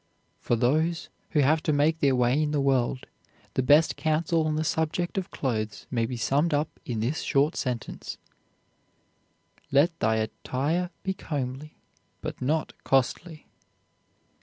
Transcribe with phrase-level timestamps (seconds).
[0.39, 3.05] For those who have to make their way in the world,
[3.53, 7.55] the best counsel on the subject of clothes may be summed up in this short
[7.55, 8.17] sentence,
[9.71, 11.75] "Let thy attire be comely,
[12.19, 13.45] but not costly."